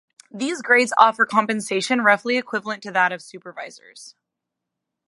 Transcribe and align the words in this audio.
These 0.31 0.63
grades 0.63 0.93
offer 0.97 1.27
compensation 1.27 2.01
roughly 2.01 2.35
equivalent 2.37 2.81
to 2.81 2.91
that 2.91 3.11
of 3.11 3.21
supervisors. 3.21 4.15